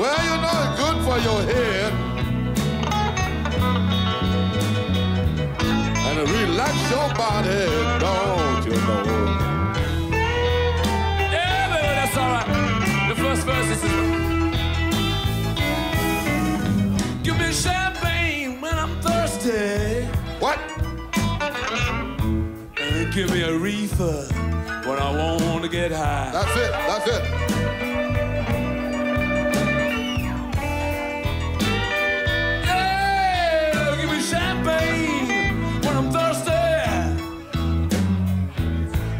Well, 0.00 0.20
you 0.24 0.36
know 0.40 0.56
it's 0.64 0.80
good 0.80 0.98
for 1.04 1.18
your 1.18 1.42
head. 1.42 1.81
Give 23.14 23.30
me 23.30 23.42
a 23.42 23.54
reefer 23.54 24.24
when 24.86 24.98
I 24.98 25.10
want 25.14 25.62
to 25.64 25.68
get 25.68 25.92
high. 25.92 26.30
That's 26.32 26.56
it. 26.56 26.72
That's 26.72 27.06
it. 27.08 27.22
Yeah, 32.64 33.96
give 34.00 34.10
me 34.10 34.20
champagne 34.20 35.82
when 35.82 35.96
I'm 35.96 36.10
thirsty. 36.10 36.52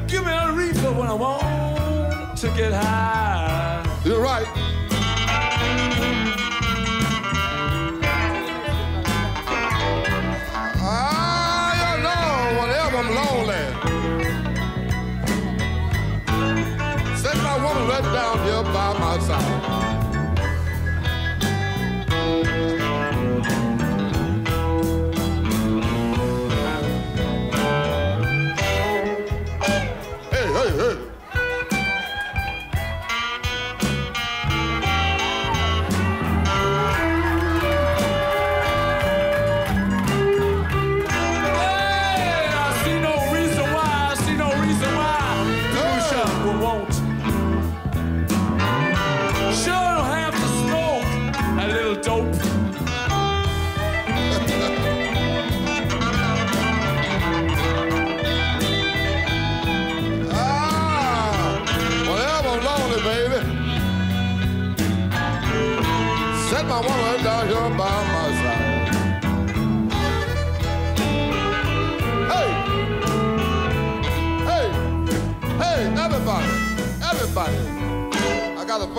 Give 0.06 0.24
me 0.24 0.32
a 0.32 0.52
reefer 0.52 0.92
when 0.92 1.08
I 1.08 1.14
want 1.14 2.36
to 2.38 2.48
get 2.56 2.72
high. 2.72 3.84
You're 4.06 4.20
right. 4.22 4.71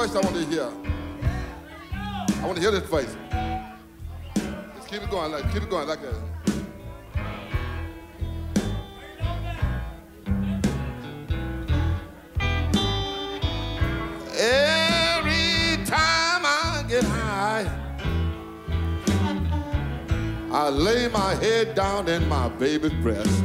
Voice 0.08 0.16
I 0.18 0.20
want 0.20 0.36
to 0.36 0.46
hear. 0.46 0.70
I 1.94 2.46
want 2.46 2.56
to 2.56 2.62
hear 2.62 2.72
this 2.72 2.84
voice. 2.90 3.16
Just 4.76 4.88
keep 4.90 5.02
it 5.02 5.10
going, 5.10 5.32
like 5.32 5.50
keep 5.54 5.64
it 5.64 5.70
going, 5.70 5.88
like 5.88 6.02
that. 6.02 6.16
Every 14.36 15.86
time 15.86 16.44
I 16.46 16.84
get 16.90 17.06
high, 17.06 17.66
I 20.52 20.70
lay 20.70 21.08
my 21.08 21.36
head 21.36 21.76
down 21.76 22.10
in 22.10 22.28
my 22.28 22.50
baby's 22.50 22.92
breast. 23.02 23.44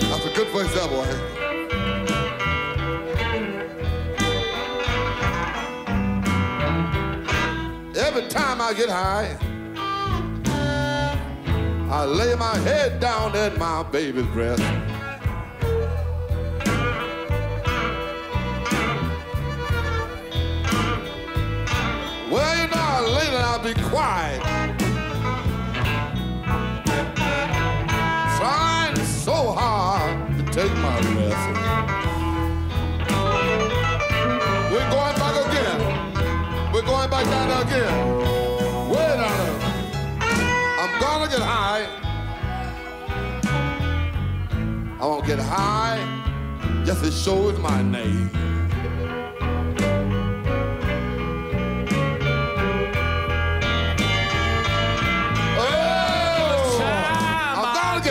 That's 0.00 0.26
a 0.26 0.32
good 0.34 0.48
voice, 0.48 0.74
that 0.74 0.90
boy. 0.90 1.35
Every 8.16 8.30
time 8.30 8.62
I 8.62 8.72
get 8.72 8.88
high, 8.88 9.36
I 11.90 12.06
lay 12.06 12.34
my 12.34 12.56
head 12.60 12.98
down 12.98 13.36
at 13.36 13.58
my 13.58 13.82
baby's 13.82 14.24
breast. 14.28 14.62
Well, 22.30 22.56
you 22.56 22.68
know, 22.68 23.14
later 23.14 23.36
I'll 23.36 23.62
be 23.62 23.74
quiet. 23.82 24.55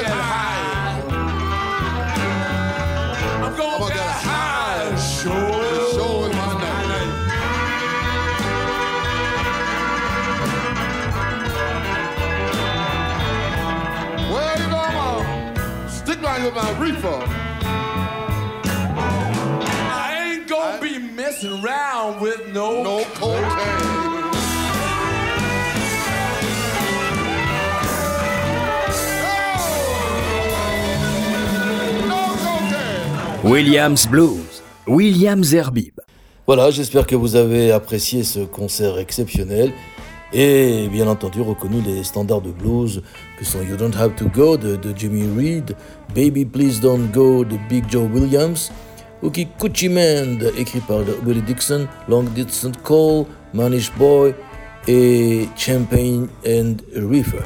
High. 0.08 1.00
I'm 3.46 3.56
gonna 3.56 3.88
get 3.88 3.96
it 3.96 4.22
high. 4.28 4.96
Sure. 4.98 5.94
Sure 5.94 6.30
is 6.30 6.36
my 6.36 6.52
name. 6.90 7.26
Messing 21.46 21.64
around 21.64 22.22
with 22.22 22.54
no, 22.54 22.84
No 22.84 23.04
cocaine. 23.16 24.24
Williams 33.44 34.08
Blues, 34.08 34.64
William 34.88 35.44
Zerbib. 35.44 36.00
Voilà, 36.48 36.72
j'espère 36.72 37.06
que 37.06 37.16
vous 37.16 37.36
avez 37.36 37.72
apprécié 37.72 38.24
ce 38.24 38.40
concert 38.40 38.98
exceptionnel 38.98 39.72
et 40.34 40.88
bien 40.92 41.08
entendu 41.08 41.42
reconnu 41.42 41.82
les 41.82 42.04
standards 42.04 42.42
de 42.42 42.52
blues 42.52 43.04
que 43.38 43.46
sont 43.46 43.62
You 43.62 43.78
Don't 43.78 43.96
Have 43.96 44.16
to 44.16 44.26
Go 44.30 44.58
de, 44.58 44.76
de 44.76 44.98
Jimmy 44.98 45.28
Reed, 45.38 45.76
Baby 46.16 46.46
Please 46.46 46.80
Don't 46.82 47.12
Go 47.14 47.46
de 47.46 47.58
Big 47.70 47.86
Joe 47.88 48.10
Williams, 48.12 48.72
Ookie 49.26 49.48
Coochie 49.58 49.90
Man 49.90 50.40
écrit 50.56 50.82
par 50.82 51.00
Willie 51.26 51.42
Dixon, 51.42 51.88
Long 52.08 52.24
Distance 52.36 52.76
Call, 52.84 53.26
Manish 53.56 53.92
Boy 53.94 54.36
et 54.88 55.48
Champagne 55.58 56.28
and 56.48 56.76
River. 56.96 57.42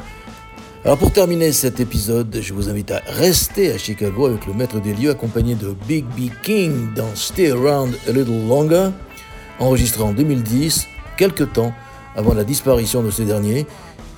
Alors 0.84 0.98
pour 0.98 1.10
terminer 1.10 1.52
cet 1.52 1.80
épisode, 1.80 2.38
je 2.38 2.52
vous 2.52 2.68
invite 2.68 2.90
à 2.90 3.00
rester 3.06 3.72
à 3.72 3.78
Chicago 3.78 4.26
avec 4.26 4.46
le 4.46 4.52
maître 4.52 4.78
des 4.78 4.92
lieux 4.92 5.08
accompagné 5.08 5.54
de 5.54 5.74
Big 5.88 6.04
B 6.04 6.30
King 6.42 6.92
dans 6.94 7.14
Stay 7.14 7.50
Around 7.50 7.96
a 8.06 8.12
Little 8.12 8.46
Longer, 8.46 8.90
enregistré 9.58 10.02
en 10.02 10.12
2010, 10.12 10.86
quelques 11.16 11.50
temps 11.54 11.72
avant 12.14 12.34
la 12.34 12.44
disparition 12.44 13.02
de 13.02 13.10
ce 13.10 13.22
dernier, 13.22 13.66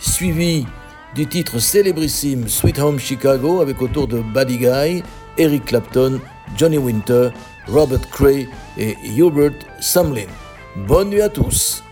suivi 0.01 0.67
du 1.15 1.29
titre 1.29 1.61
célébrissime 1.61 2.49
Sweet 2.49 2.81
Home 2.81 2.99
Chicago 2.99 3.61
avec 3.61 3.81
autour 3.81 4.09
de 4.09 4.19
Buddy 4.19 4.59
Guy, 4.59 5.03
Eric 5.39 5.67
Clapton, 5.67 6.21
Johnny 6.57 6.79
Winter, 6.79 7.31
Robert 7.69 8.09
Cray 8.11 8.49
et 8.77 8.97
Hubert 9.05 9.53
Sumlin. 9.81 10.29
Bonne 10.77 11.11
nuit 11.11 11.23
à 11.23 11.29
tous! 11.29 11.83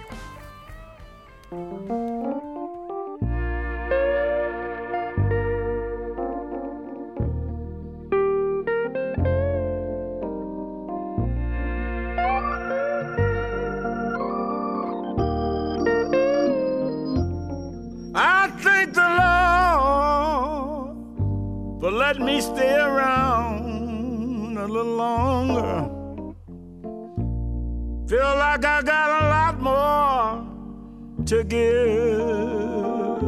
To 31.30 31.44
give. 31.44 33.22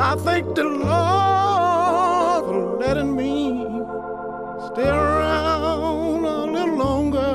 I 0.00 0.16
thank 0.16 0.54
the 0.54 0.64
Lord 0.64 2.44
for 2.46 2.78
letting 2.80 3.14
me 3.14 3.66
stay 4.68 4.88
around 4.88 6.24
a 6.24 6.46
little 6.56 6.76
longer. 6.76 7.34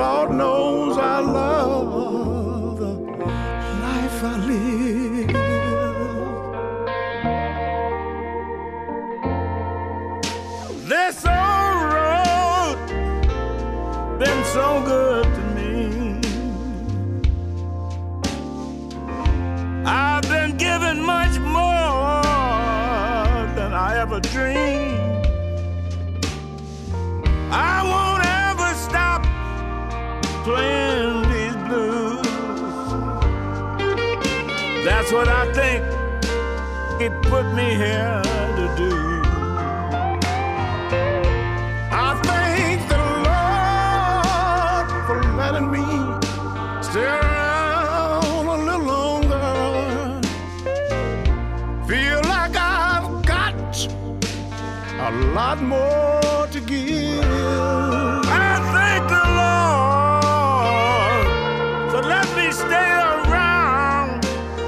Lord 0.00 0.30
knows 0.30 0.96
I 0.96 1.20
love 1.20 2.78
the 2.78 2.94
life 3.84 4.24
I 4.32 4.36
live. 4.50 5.28
This 10.88 11.16
old 11.26 11.80
road 11.96 12.78
been 14.20 14.42
so 14.54 14.82
good 14.86 15.05
ever 24.16 24.28
dreamed. 24.28 25.26
I 27.50 27.82
won't 27.82 28.24
ever 28.24 28.74
stop 28.74 29.22
playing 30.44 31.22
these 31.32 31.56
blues. 31.68 32.22
That's 34.84 35.12
what 35.12 35.28
I 35.28 35.52
think 35.52 35.84
it 37.00 37.12
put 37.22 37.52
me 37.54 37.74
here 37.74 38.45
lot 55.36 55.60
more 55.60 56.46
to 56.50 56.60
give. 56.60 57.22
I 58.42 58.52
thank 58.74 59.02
the 59.16 59.24
Lord 59.42 61.26
for 61.90 62.02
letting 62.08 62.36
me 62.40 62.48
stay 62.50 62.90
around 63.12 64.24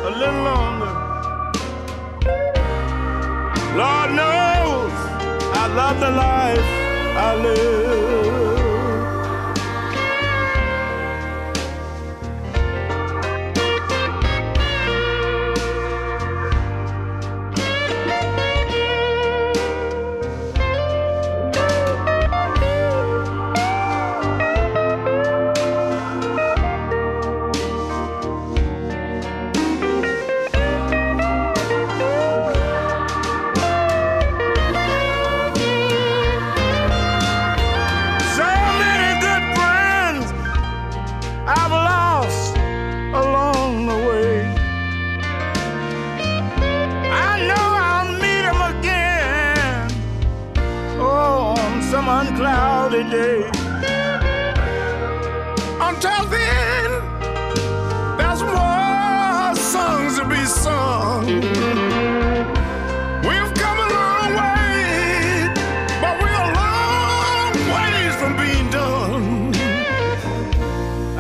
a 0.09 0.11
little 0.21 0.43
longer. 0.51 0.95
Lord 3.83 4.11
knows 4.21 4.93
I 5.62 5.64
love 5.81 5.97
the 6.01 6.11
life 6.11 6.69
I 7.16 7.29
live. 7.47 7.68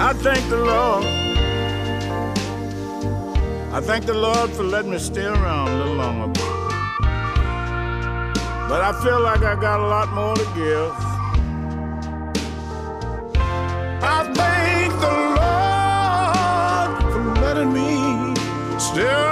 I 0.08 0.14
thank 0.14 0.48
the 0.48 0.56
Lord. 0.56 1.04
I 3.74 3.80
thank 3.82 4.06
the 4.06 4.14
Lord 4.14 4.48
for 4.52 4.62
letting 4.62 4.90
me 4.90 4.98
stay 4.98 5.26
around 5.26 5.68
a 5.68 5.76
little 5.76 5.96
longer. 5.96 6.40
But 8.70 8.80
I 8.80 8.98
feel 9.02 9.20
like 9.20 9.42
I 9.42 9.54
got 9.60 9.80
a 9.80 9.86
lot 9.86 10.08
more 10.14 10.34
to 10.34 10.44
give. 10.54 10.94
I 14.02 14.32
thank 14.32 14.94
the 15.04 15.12
Lord 15.36 17.12
for 17.12 17.22
letting 17.42 17.74
me 17.74 18.34
stay 18.80 19.27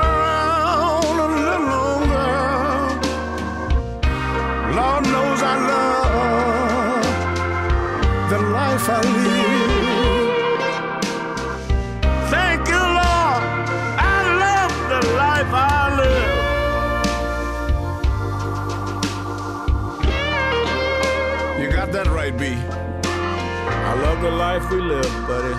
life 24.58 24.70
we 24.70 24.80
live, 24.80 25.26
buddy. 25.26 25.54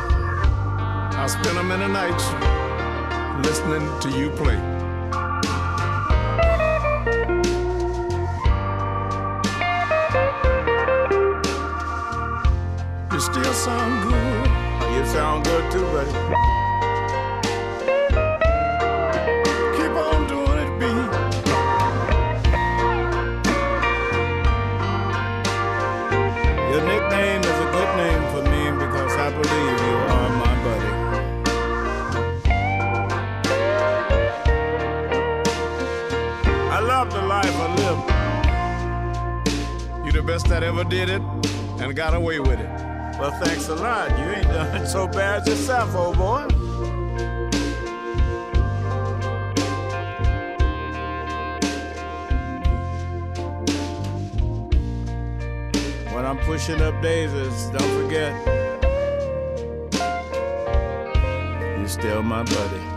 I 1.15 1.27
spend 1.27 1.55
them 1.55 1.69
in 1.71 1.81
the 1.81 1.87
nights 1.87 2.25
listening 3.45 3.85
to 4.01 4.09
you 4.17 4.31
play. 4.31 4.57
You 13.11 13.19
still 13.19 13.53
sound 13.53 14.09
good. 14.09 14.95
You 14.95 15.05
sound 15.05 15.45
good 15.45 15.71
too, 15.71 15.85
buddy. 15.93 16.66
that 40.59 40.65
ever 40.65 40.83
did 40.83 41.07
it 41.07 41.21
and 41.79 41.95
got 41.95 42.15
away 42.15 42.39
with 42.39 42.59
it. 42.59 42.67
Well, 43.19 43.29
thanks 43.43 43.69
a 43.69 43.75
lot. 43.75 44.09
You 44.17 44.25
ain't 44.25 44.47
done 44.47 44.87
so 44.87 45.05
bad 45.07 45.45
yourself, 45.45 45.93
old 45.93 46.17
boy. 46.17 46.47
When 56.11 56.25
I'm 56.25 56.39
pushing 56.39 56.81
up 56.81 56.99
daisies, 57.03 57.67
don't 57.67 58.01
forget, 58.01 58.33
you're 61.77 61.87
still 61.87 62.23
my 62.23 62.41
buddy. 62.41 62.96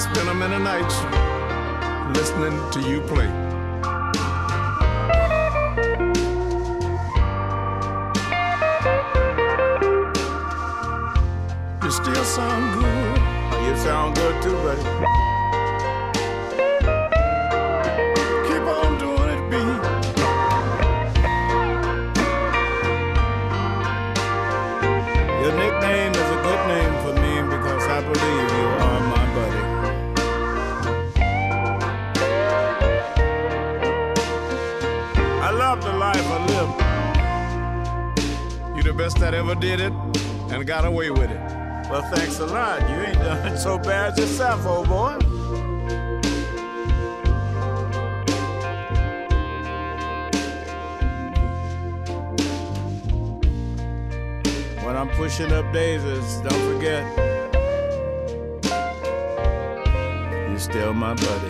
spend 0.00 0.30
a 0.30 0.34
many 0.34 0.56
nights 0.64 0.96
listening 2.16 2.56
to 2.70 2.80
you 2.88 3.02
play. 3.02 3.26
You 11.82 11.90
still 11.90 12.24
sound 12.24 12.80
good. 12.80 13.66
You 13.66 13.76
sound 13.76 14.16
good 14.16 14.42
too, 14.42 14.54
buddy. 14.62 15.39
And 40.60 40.66
got 40.66 40.84
away 40.84 41.10
with 41.10 41.30
it. 41.30 41.40
Well, 41.90 42.02
thanks 42.12 42.38
a 42.38 42.46
lot. 42.46 42.80
You 42.88 42.96
ain't 42.96 43.18
done 43.18 43.56
so 43.56 43.78
bad 43.78 44.18
yourself, 44.18 44.66
old 44.66 44.88
boy. 44.88 45.16
When 54.84 54.96
I'm 54.96 55.08
pushing 55.16 55.50
up 55.50 55.72
daisies, 55.72 56.40
don't 56.42 56.74
forget, 56.74 57.04
you're 60.50 60.58
still 60.58 60.92
my 60.92 61.14
buddy. 61.14 61.49